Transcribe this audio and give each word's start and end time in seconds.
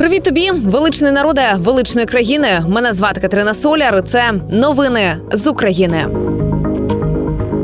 Привіт 0.00 0.22
тобі, 0.22 0.50
величний 0.50 1.12
народе 1.12 1.42
величної 1.58 2.06
країни. 2.06 2.64
Мене 2.68 2.92
звати 2.92 3.20
Катерина 3.20 3.54
Соляр. 3.54 4.02
Це 4.04 4.32
новини 4.50 5.16
з 5.32 5.46
України. 5.46 6.06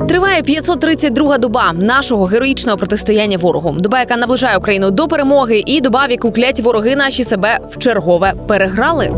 Триває 0.08 0.42
532 0.42 1.38
доба 1.38 1.72
нашого 1.72 2.24
героїчного 2.24 2.78
протистояння 2.78 3.38
ворогу. 3.38 3.74
Доба, 3.78 4.00
яка 4.00 4.16
наближає 4.16 4.56
Україну 4.56 4.90
до 4.90 5.08
перемоги, 5.08 5.62
і 5.66 5.80
доба, 5.80 6.06
в 6.06 6.10
яку 6.10 6.32
кляті 6.32 6.62
вороги 6.62 6.96
наші 6.96 7.24
себе 7.24 7.58
в 7.68 7.78
чергове 7.78 8.34
переграли. 8.46 9.12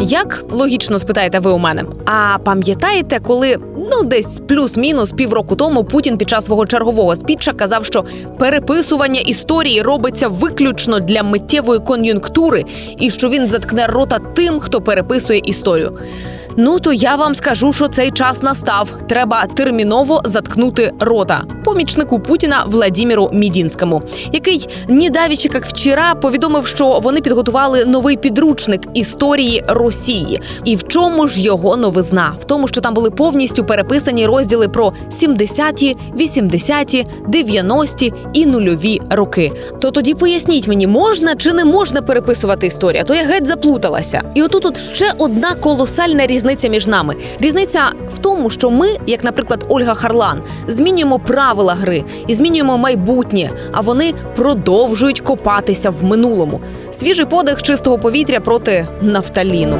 Як 0.00 0.44
логічно 0.50 0.98
спитаєте 0.98 1.38
ви 1.38 1.50
у 1.50 1.58
мене? 1.58 1.84
А 2.06 2.38
пам'ятаєте, 2.38 3.18
коли 3.18 3.56
ну 3.80 4.02
десь 4.04 4.40
плюс-мінус 4.48 5.12
півроку 5.12 5.56
тому 5.56 5.84
Путін 5.84 6.18
під 6.18 6.28
час 6.28 6.44
свого 6.44 6.66
чергового 6.66 7.16
спіча 7.16 7.52
казав, 7.52 7.84
що 7.84 8.04
переписування 8.38 9.20
історії 9.20 9.82
робиться 9.82 10.28
виключно 10.28 11.00
для 11.00 11.22
миттєвої 11.22 11.80
кон'юнктури, 11.80 12.64
і 12.98 13.10
що 13.10 13.28
він 13.28 13.48
заткне 13.48 13.86
рота 13.86 14.18
тим, 14.34 14.60
хто 14.60 14.80
переписує 14.80 15.40
історію. 15.44 15.98
Ну 16.62 16.78
то 16.78 16.92
я 16.92 17.16
вам 17.16 17.34
скажу, 17.34 17.72
що 17.72 17.88
цей 17.88 18.10
час 18.10 18.42
настав. 18.42 18.88
Треба 19.08 19.46
терміново 19.46 20.20
заткнути 20.24 20.92
рота 21.00 21.44
помічнику 21.64 22.20
Путіна 22.20 22.64
Владіміру 22.66 23.30
Мідінському, 23.32 24.02
який 24.32 24.68
нідавічі, 24.88 25.50
як 25.54 25.66
вчора, 25.66 26.14
повідомив, 26.14 26.66
що 26.66 27.00
вони 27.02 27.20
підготували 27.20 27.84
новий 27.84 28.16
підручник 28.16 28.80
історії 28.94 29.64
Росії. 29.68 30.40
І 30.64 30.76
в 30.76 30.82
чому 30.88 31.28
ж 31.28 31.40
його 31.40 31.76
новизна? 31.76 32.34
В 32.40 32.44
тому, 32.44 32.68
що 32.68 32.80
там 32.80 32.94
були 32.94 33.10
повністю 33.10 33.64
переписані 33.64 34.26
розділи 34.26 34.68
про 34.68 34.92
70-ті, 35.10 35.96
80-ті, 36.16 37.06
90-ті 37.28 38.12
і 38.32 38.46
нульові 38.46 39.00
роки. 39.10 39.52
То 39.80 39.90
тоді 39.90 40.14
поясніть 40.14 40.68
мені, 40.68 40.86
можна 40.86 41.36
чи 41.36 41.52
не 41.52 41.64
можна 41.64 42.02
переписувати 42.02 42.66
історію? 42.66 43.04
То 43.04 43.14
я 43.14 43.24
геть 43.24 43.46
заплуталася. 43.46 44.22
І 44.34 44.42
отут 44.42 44.66
от 44.66 44.78
ще 44.78 45.12
одна 45.18 45.54
колосальна 45.54 46.26
різниця 46.26 46.49
між 46.68 46.86
нами. 46.86 47.16
Різниця 47.40 47.82
в 48.12 48.18
тому, 48.18 48.50
що 48.50 48.70
ми, 48.70 48.88
як, 49.06 49.24
наприклад, 49.24 49.66
Ольга 49.68 49.94
Харлан, 49.94 50.42
змінюємо 50.68 51.18
правила 51.18 51.74
гри 51.74 52.04
і 52.26 52.34
змінюємо 52.34 52.78
майбутнє, 52.78 53.50
а 53.72 53.80
вони 53.80 54.14
продовжують 54.36 55.20
копатися 55.20 55.90
в 55.90 56.04
минулому. 56.04 56.60
Свіжий 56.90 57.26
подих 57.26 57.62
чистого 57.62 57.98
повітря 57.98 58.40
проти 58.40 58.88
нафталіну. 59.02 59.78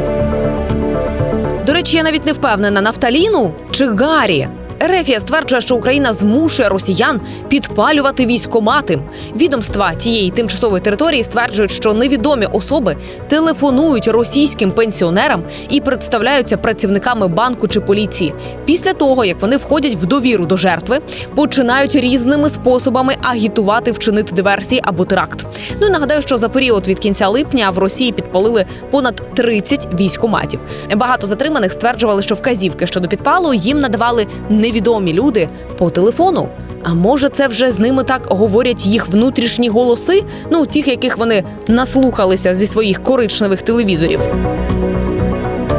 До 1.67 1.73
речі, 1.73 1.97
я 1.97 2.03
навіть 2.03 2.27
не 2.27 2.33
впевнена, 2.33 2.81
нафталіну 2.81 3.53
чи 3.71 3.87
Гарі. 3.87 4.49
Ерефія 4.83 5.21
стверджує, 5.21 5.61
що 5.61 5.77
Україна 5.77 6.13
змушує 6.13 6.69
росіян 6.69 7.21
підпалювати 7.49 8.27
військомати. 8.27 8.99
Відомства 9.37 9.95
тієї 9.95 10.31
тимчасової 10.31 10.83
території 10.83 11.23
стверджують, 11.23 11.71
що 11.71 11.95
невідомі 11.95 12.47
особи 12.47 12.97
телефонують 13.29 14.09
російським 14.09 14.71
пенсіонерам 14.71 15.43
і 15.71 15.81
представляються 15.81 16.57
працівниками 16.57 17.29
банку 17.29 17.69
чи 17.69 17.81
поліції. 17.81 18.35
Після 18.65 18.93
того 18.93 19.25
як 19.25 19.41
вони 19.41 19.57
входять 19.57 19.95
в 19.95 20.07
довіру 20.07 20.47
до 20.47 20.57
жертви, 20.57 21.01
починають 21.35 21.95
різними 21.95 22.51
способами 22.51 23.17
агітувати 23.23 23.93
вчинити 23.93 24.35
диверсії 24.35 24.81
або 24.85 25.05
теракт. 25.05 25.47
Ну 25.81 25.87
і 25.87 25.91
нагадаю, 25.91 26.23
що 26.23 26.39
за 26.39 26.49
період 26.49 26.89
від 26.89 26.99
кінця 26.99 27.29
липня 27.29 27.71
в 27.71 27.79
Росії 27.79 28.13
підпалили 28.13 28.67
понад 28.91 29.35
30 29.35 29.89
військоматів. 30.01 30.61
Багато 30.97 31.27
затриманих 31.27 31.73
стверджували, 31.73 32.23
що 32.23 32.35
вказівки 32.35 32.87
щодо 32.87 33.09
підпалу 33.09 33.55
їм 33.55 33.81
надавали 33.81 34.27
не 34.49 34.70
невідомі 34.71 35.13
люди 35.13 35.49
по 35.79 35.91
телефону. 35.91 36.49
А 36.83 36.95
може, 36.95 37.29
це 37.29 37.49
вже 37.49 37.73
з 37.73 37.79
ними 37.79 38.05
так 38.05 38.27
говорять 38.27 38.87
їх 38.87 39.09
внутрішні 39.09 39.69
голоси? 39.69 40.23
Ну 40.51 40.67
тих, 40.67 40.89
яких 40.89 41.19
вони 41.19 41.45
наслухалися 41.69 42.55
зі 42.55 42.67
своїх 42.67 43.03
коричневих 43.03 43.63
телевізорів. 43.63 44.21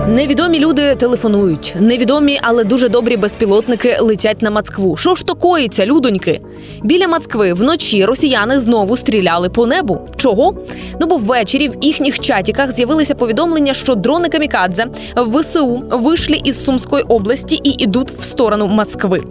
Невідомі 0.08 0.60
люди 0.60 0.96
телефонують. 0.96 1.76
Невідомі, 1.80 2.40
але 2.42 2.64
дуже 2.64 2.90
добрі 2.90 3.18
безпілотники 3.18 3.98
летять 4.02 4.42
на 4.42 4.52
Москву. 4.52 4.98
Що 4.98 5.16
ж 5.16 5.26
то 5.26 5.36
коїться, 5.36 5.86
людоньки? 5.86 6.40
Біля 6.84 7.08
Москви 7.08 7.54
вночі 7.54 8.06
росіяни 8.06 8.60
знову 8.60 8.98
стріляли 8.98 9.50
по 9.50 9.66
небу. 9.66 10.00
Чого? 10.16 10.56
Ну 11.00 11.08
бо 11.08 11.18
ввечері 11.18 11.70
в 11.70 11.74
їхніх 11.82 12.20
чатіках 12.20 12.72
з'явилися 12.72 13.16
повідомлення, 13.16 13.74
що 13.74 13.96
дрони 13.96 14.30
камікадзе 14.30 14.86
в 15.16 15.40
ВСУ 15.40 15.84
вийшли 15.92 16.38
із 16.44 16.64
Сумської 16.64 17.04
області 17.04 17.60
і 17.64 17.84
йдуть 17.84 18.12
в 18.12 18.24
сторону 18.24 18.68
Москви. 18.68 19.24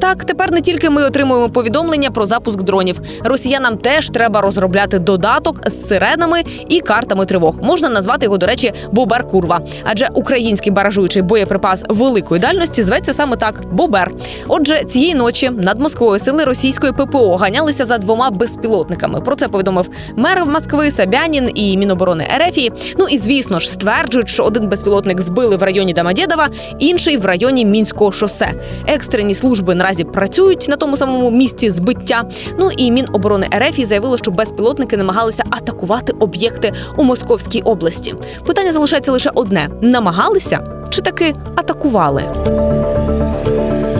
Так, 0.00 0.24
тепер 0.24 0.52
не 0.52 0.60
тільки 0.60 0.90
ми 0.90 1.04
отримуємо 1.04 1.48
повідомлення 1.48 2.10
про 2.10 2.26
запуск 2.26 2.62
дронів. 2.62 3.00
Росіянам 3.24 3.76
теж 3.76 4.08
треба 4.08 4.40
розробляти 4.40 4.98
додаток 4.98 5.70
з 5.70 5.88
сиренами 5.88 6.42
і 6.68 6.80
картами 6.80 7.26
тривог. 7.26 7.58
Можна 7.62 7.88
назвати 7.88 8.26
його, 8.26 8.38
до 8.38 8.46
речі, 8.46 8.72
Бобер 8.92 9.28
Курва. 9.28 9.60
Адже 9.84 10.08
український 10.14 10.72
баражуючий 10.72 11.22
боєприпас 11.22 11.84
великої 11.88 12.40
дальності 12.40 12.82
зветься 12.82 13.12
саме 13.12 13.36
так 13.36 13.62
Бобер. 13.72 14.12
Отже, 14.48 14.84
цієї 14.84 15.14
ночі 15.14 15.50
над 15.50 15.80
Москвою 15.80 16.18
сили 16.18 16.44
російської 16.44 16.77
ППО 16.78 17.36
ганялися 17.36 17.84
за 17.84 17.98
двома 17.98 18.30
безпілотниками. 18.30 19.20
Про 19.20 19.36
це 19.36 19.48
повідомив 19.48 19.90
мер 20.16 20.46
Москви 20.46 20.90
Сабянін 20.90 21.50
і 21.54 21.76
Міноборони 21.76 22.28
Ерефії. 22.34 22.72
Ну 22.98 23.06
і 23.10 23.18
звісно 23.18 23.60
ж 23.60 23.70
стверджують, 23.70 24.28
що 24.28 24.44
один 24.44 24.68
безпілотник 24.68 25.20
збили 25.20 25.56
в 25.56 25.62
районі 25.62 25.92
Дамадєдова, 25.92 26.48
інший 26.78 27.16
в 27.16 27.24
районі 27.24 27.64
мінського 27.64 28.12
шосе. 28.12 28.52
Екстрені 28.86 29.34
служби 29.34 29.74
наразі 29.74 30.04
працюють 30.04 30.66
на 30.68 30.76
тому 30.76 30.96
самому 30.96 31.30
місці 31.30 31.70
збиття. 31.70 32.24
Ну 32.58 32.70
і 32.76 32.90
Міноборони 32.90 33.48
Ерефії 33.52 33.84
заявило, 33.84 34.18
що 34.18 34.30
безпілотники 34.30 34.96
намагалися 34.96 35.44
атакувати 35.50 36.12
об'єкти 36.12 36.72
у 36.96 37.04
Московській 37.04 37.62
області. 37.62 38.14
Питання 38.46 38.72
залишається 38.72 39.12
лише 39.12 39.30
одне: 39.34 39.68
намагалися 39.82 40.60
чи 40.90 41.02
таки 41.02 41.34
атакували? 41.56 42.24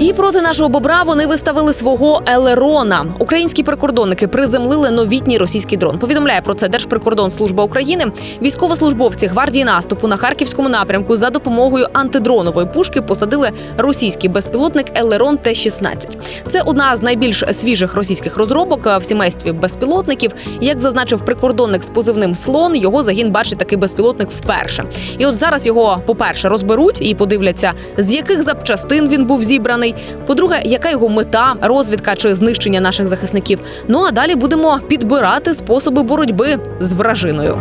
І 0.00 0.12
проти 0.12 0.40
нашого 0.40 0.68
бобра 0.68 1.02
вони 1.02 1.26
виставили 1.26 1.72
свого 1.72 2.22
Елерона. 2.26 3.06
Українські 3.18 3.62
прикордонники 3.62 4.28
приземлили 4.28 4.90
новітній 4.90 5.38
російський 5.38 5.78
дрон. 5.78 5.98
Повідомляє 5.98 6.40
про 6.40 6.54
це 6.54 6.68
Держприкордонслужба 6.68 7.64
України. 7.64 8.04
Військовослужбовці 8.42 9.26
гвардії 9.26 9.64
наступу 9.64 10.08
на 10.08 10.16
харківському 10.16 10.68
напрямку 10.68 11.16
за 11.16 11.30
допомогою 11.30 11.86
антидронової 11.92 12.66
пушки 12.66 13.02
посадили 13.02 13.50
російський 13.78 14.30
безпілотник 14.30 14.86
Елерон 14.94 15.38
Т-16. 15.38 16.16
Це 16.46 16.62
одна 16.62 16.96
з 16.96 17.02
найбільш 17.02 17.44
свіжих 17.52 17.94
російських 17.94 18.36
розробок 18.36 18.86
в 18.86 19.02
сімействі 19.02 19.52
безпілотників. 19.52 20.34
Як 20.60 20.80
зазначив 20.80 21.24
прикордонник 21.24 21.82
з 21.82 21.90
позивним 21.90 22.34
слон, 22.34 22.76
його 22.76 23.02
загін 23.02 23.30
бачить 23.30 23.58
такий 23.58 23.78
безпілотник 23.78 24.30
вперше. 24.30 24.84
І 25.18 25.26
от 25.26 25.36
зараз 25.36 25.66
його, 25.66 26.02
по 26.06 26.14
перше, 26.14 26.48
розберуть 26.48 26.98
і 27.00 27.14
подивляться, 27.14 27.72
з 27.96 28.14
яких 28.14 28.42
запчастин 28.42 29.08
він 29.08 29.24
був 29.24 29.42
зібраний. 29.42 29.87
По-друге, 30.26 30.60
яка 30.64 30.90
його 30.90 31.08
мета, 31.08 31.54
розвідка 31.60 32.14
чи 32.14 32.34
знищення 32.34 32.80
наших 32.80 33.08
захисників. 33.08 33.60
Ну 33.88 34.04
а 34.08 34.10
далі 34.10 34.34
будемо 34.34 34.78
підбирати 34.88 35.54
способи 35.54 36.02
боротьби 36.02 36.58
з 36.80 36.92
вражиною. 36.92 37.58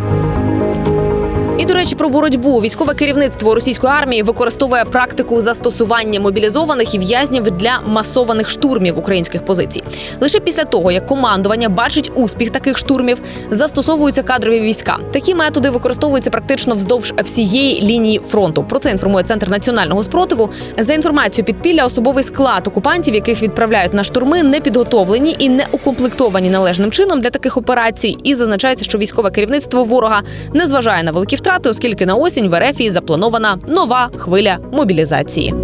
І 1.58 1.64
до 1.64 1.74
речі, 1.74 1.94
про 1.94 2.08
боротьбу 2.08 2.60
військове 2.60 2.94
керівництво 2.94 3.54
російської 3.54 3.92
армії 3.92 4.22
використовує 4.22 4.84
практику 4.84 5.40
застосування 5.40 6.20
мобілізованих 6.20 6.94
і 6.94 6.98
в'язнів 6.98 7.42
для 7.42 7.80
масованих 7.86 8.50
штурмів 8.50 8.98
українських 8.98 9.44
позицій. 9.44 9.82
Лише 10.20 10.40
після 10.40 10.64
того, 10.64 10.92
як 10.92 11.06
командування 11.06 11.68
бачить 11.68 12.12
успіх 12.14 12.50
таких 12.50 12.78
штурмів, 12.78 13.20
застосовуються 13.50 14.22
кадрові 14.22 14.60
війська. 14.60 14.98
Такі 15.12 15.34
методи 15.34 15.70
використовуються 15.70 16.30
практично 16.30 16.74
вздовж 16.74 17.14
всієї 17.24 17.82
лінії 17.82 18.20
фронту. 18.28 18.64
Про 18.64 18.78
це 18.78 18.90
інформує 18.90 19.24
центр 19.24 19.48
національного 19.48 20.04
спротиву. 20.04 20.50
За 20.78 20.94
інформацією 20.94 21.44
підпілля, 21.44 21.84
особовий 21.84 22.24
склад 22.24 22.66
окупантів, 22.68 23.14
яких 23.14 23.42
відправляють 23.42 23.94
на 23.94 24.04
штурми, 24.04 24.42
не 24.42 24.60
підготовлені 24.60 25.36
і 25.38 25.48
не 25.48 25.66
укомплектовані 25.72 26.50
належним 26.50 26.90
чином 26.90 27.20
для 27.20 27.30
таких 27.30 27.56
операцій. 27.56 28.16
І 28.24 28.34
зазначається, 28.34 28.84
що 28.84 28.98
військове 28.98 29.30
керівництво 29.30 29.84
ворога 29.84 30.22
не 30.54 30.66
зважає 30.66 31.02
на 31.02 31.10
великі 31.10 31.36
втрати 31.36 31.47
втрати, 31.48 31.68
оскільки 31.68 32.06
на 32.06 32.14
осінь 32.14 32.48
в 32.48 32.54
Ерефії 32.54 32.90
запланована 32.90 33.58
нова 33.68 34.10
хвиля 34.16 34.58
мобілізації. 34.72 35.54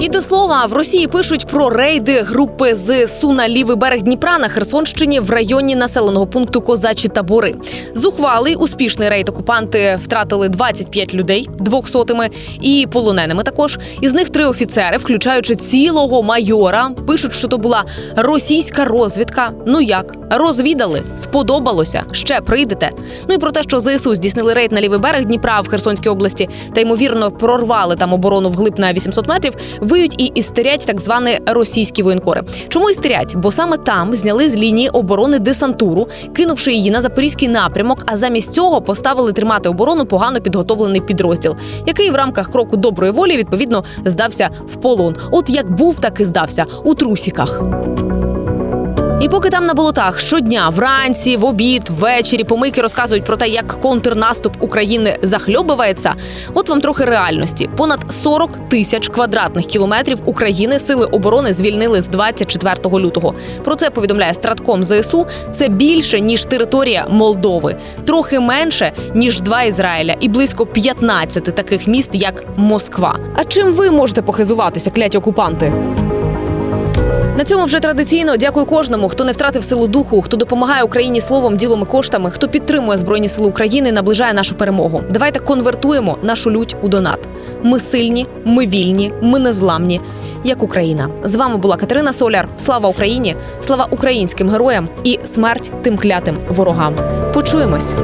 І 0.00 0.08
до 0.08 0.22
слова, 0.22 0.66
в 0.66 0.72
Росії 0.72 1.06
пишуть 1.06 1.46
про 1.46 1.70
рейди 1.70 2.22
групи 2.22 2.74
ЗСУ 2.74 3.32
на 3.32 3.48
лівий 3.48 3.76
берег 3.76 4.02
Дніпра 4.02 4.38
на 4.38 4.48
Херсонщині 4.48 5.20
в 5.20 5.30
районі 5.30 5.76
населеного 5.76 6.26
пункту 6.26 6.60
Козачі 6.60 7.08
табори. 7.08 7.54
Зухвалий 7.94 8.54
успішний 8.54 9.08
рейд 9.08 9.28
окупанти 9.28 9.98
втратили 10.02 10.48
25 10.48 11.14
людей 11.14 11.48
двохсотими 11.58 12.30
і 12.60 12.86
полоненими. 12.92 13.42
Також 13.42 13.78
із 14.00 14.14
них 14.14 14.30
три 14.30 14.46
офіцери, 14.46 14.96
включаючи 14.96 15.54
цілого 15.54 16.22
майора, 16.22 16.90
пишуть, 17.06 17.32
що 17.32 17.48
то 17.48 17.58
була 17.58 17.84
російська 18.16 18.84
розвідка. 18.84 19.52
Ну 19.66 19.80
як 19.80 20.21
розвідали, 20.38 21.02
сподобалося 21.16 22.02
ще 22.12 22.40
прийдете. 22.40 22.90
Ну 23.28 23.34
і 23.34 23.38
про 23.38 23.50
те, 23.50 23.62
що 23.62 23.80
ЗСУ 23.80 24.14
здійснили 24.14 24.54
рейд 24.54 24.72
на 24.72 24.80
лівий 24.80 24.98
берег 24.98 25.24
Дніпра 25.24 25.60
в 25.60 25.68
Херсонській 25.68 26.08
області 26.08 26.48
та 26.74 26.80
ймовірно 26.80 27.30
прорвали 27.30 27.96
там 27.96 28.12
оборону 28.12 28.50
вглиб 28.50 28.78
на 28.78 28.92
800 28.92 29.28
метрів 29.28 29.54
виють 29.80 30.20
і 30.20 30.24
істерять 30.24 30.86
так 30.86 31.00
звані 31.00 31.38
російські 31.46 32.02
воєнкори. 32.02 32.42
Чому 32.68 32.90
істерять? 32.90 33.36
Бо 33.36 33.52
саме 33.52 33.76
там 33.76 34.16
зняли 34.16 34.48
з 34.48 34.56
лінії 34.56 34.88
оборони 34.88 35.38
десантуру, 35.38 36.08
кинувши 36.36 36.72
її 36.72 36.90
на 36.90 37.00
запорізький 37.00 37.48
напрямок. 37.48 38.02
А 38.06 38.16
замість 38.16 38.52
цього 38.52 38.82
поставили 38.82 39.32
тримати 39.32 39.68
оборону 39.68 40.06
погано 40.06 40.40
підготовлений 40.40 41.00
підрозділ, 41.00 41.56
який 41.86 42.10
в 42.10 42.14
рамках 42.14 42.52
кроку 42.52 42.76
доброї 42.76 43.12
волі 43.12 43.36
відповідно 43.36 43.84
здався 44.04 44.50
в 44.66 44.76
полон. 44.76 45.16
От 45.30 45.50
як 45.50 45.70
був, 45.70 46.00
так 46.00 46.20
і 46.20 46.24
здався 46.24 46.64
у 46.84 46.94
трусіках. 46.94 47.62
І 49.22 49.28
поки 49.28 49.50
там 49.50 49.66
на 49.66 49.74
болотах 49.74 50.20
щодня, 50.20 50.68
вранці, 50.68 51.36
в 51.36 51.44
обід, 51.44 51.82
ввечері 51.90 52.44
помийки 52.44 52.82
розказують 52.82 53.24
про 53.24 53.36
те, 53.36 53.48
як 53.48 53.80
контрнаступ 53.80 54.56
України 54.60 55.18
захльобувається. 55.22 56.14
От 56.54 56.68
вам 56.68 56.80
трохи 56.80 57.04
реальності: 57.04 57.70
понад 57.76 58.12
40 58.12 58.68
тисяч 58.68 59.08
квадратних 59.08 59.66
кілометрів 59.66 60.18
України 60.24 60.80
сили 60.80 61.06
оборони 61.06 61.52
звільнили 61.52 62.02
з 62.02 62.08
24 62.08 62.74
лютого. 62.98 63.34
Про 63.64 63.74
це 63.74 63.90
повідомляє 63.90 64.34
Стратком 64.34 64.84
ЗСУ. 64.84 65.26
Це 65.50 65.68
більше 65.68 66.20
ніж 66.20 66.44
територія 66.44 67.06
Молдови, 67.10 67.76
трохи 68.06 68.40
менше 68.40 68.92
ніж 69.14 69.40
два 69.40 69.62
Ізраїля, 69.62 70.16
і 70.20 70.28
близько 70.28 70.66
15 70.66 71.44
таких 71.44 71.86
міст, 71.86 72.10
як 72.12 72.44
Москва. 72.56 73.18
А 73.34 73.44
чим 73.44 73.72
ви 73.72 73.90
можете 73.90 74.22
похизуватися, 74.22 74.90
кляті 74.90 75.18
окупанти? 75.18 75.72
На 77.36 77.44
цьому 77.44 77.64
вже 77.64 77.80
традиційно 77.80 78.36
дякую 78.36 78.66
кожному, 78.66 79.08
хто 79.08 79.24
не 79.24 79.32
втратив 79.32 79.64
силу 79.64 79.86
духу, 79.86 80.22
хто 80.22 80.36
допомагає 80.36 80.82
Україні 80.82 81.20
словом, 81.20 81.56
ділом 81.56 81.82
і 81.82 81.84
коштами, 81.84 82.30
хто 82.30 82.48
підтримує 82.48 82.98
збройні 82.98 83.28
сили 83.28 83.48
України, 83.48 83.92
наближає 83.92 84.34
нашу 84.34 84.54
перемогу. 84.54 85.02
Давайте 85.10 85.38
конвертуємо 85.38 86.18
нашу 86.22 86.50
лють 86.50 86.76
у 86.82 86.88
донат. 86.88 87.18
Ми 87.62 87.80
сильні, 87.80 88.26
ми 88.44 88.66
вільні, 88.66 89.12
ми 89.22 89.38
незламні, 89.38 90.00
як 90.44 90.62
Україна. 90.62 91.08
З 91.24 91.34
вами 91.34 91.56
була 91.56 91.76
Катерина 91.76 92.12
Соляр. 92.12 92.48
Слава 92.56 92.88
Україні! 92.88 93.36
Слава 93.60 93.86
українським 93.90 94.50
героям 94.50 94.88
і 95.04 95.18
смерть 95.24 95.72
тим 95.82 95.96
клятим 95.96 96.36
ворогам. 96.48 96.94
Почуємось. 97.34 97.94